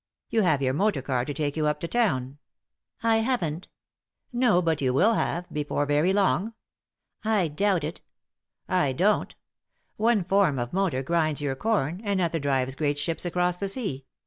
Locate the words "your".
0.63-0.73, 11.39-11.53